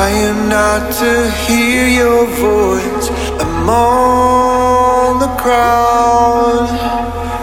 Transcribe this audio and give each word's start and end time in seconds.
Trying 0.00 0.48
not 0.48 0.90
to 0.94 1.30
hear 1.44 1.86
your 1.86 2.24
voice 2.24 3.08
among 3.38 5.18
the 5.18 5.28
crowd. 5.36 6.68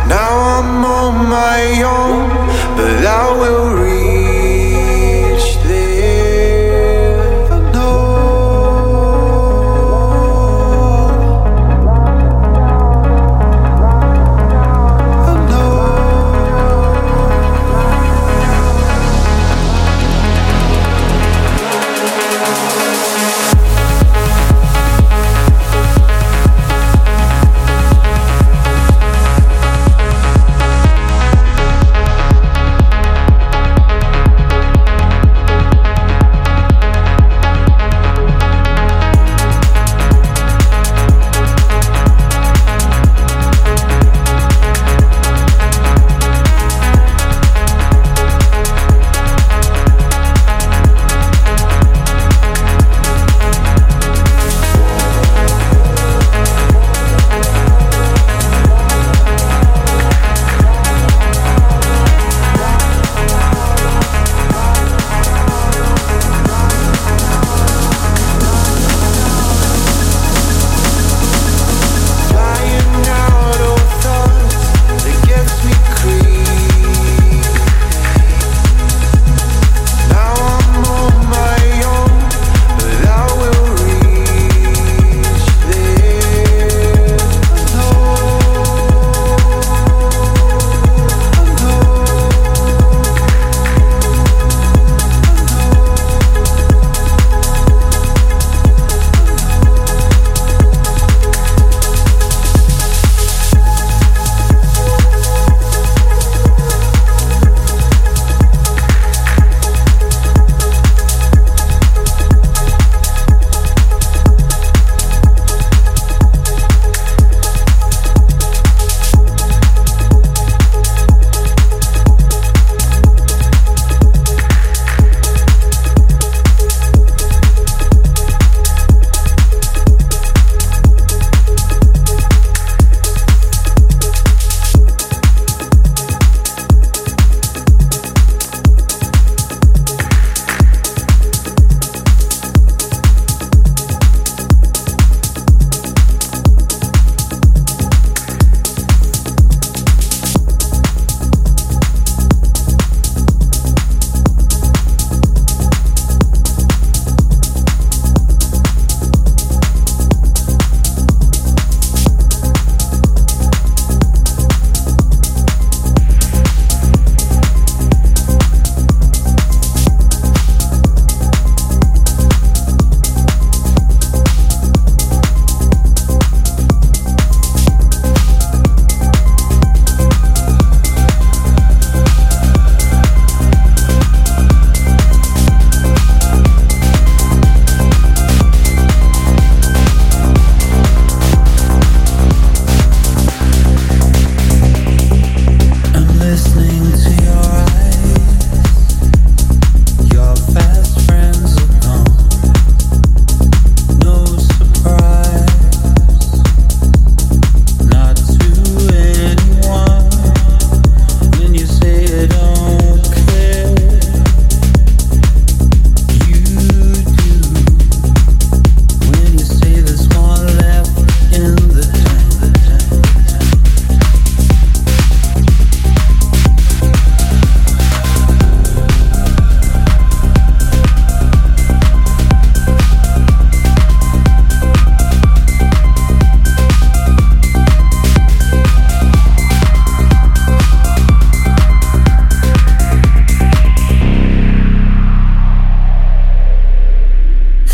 Now 0.09 0.33
I'm 0.57 0.83
on 0.83 1.29
my 1.29 1.61
own, 1.83 2.29
but 2.75 3.05
I 3.05 3.25
will 3.41 3.82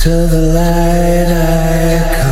To 0.03 0.09
the 0.27 0.39
light 0.53 1.27
I 1.27 2.15
come. 2.15 2.28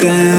Go 0.00 0.29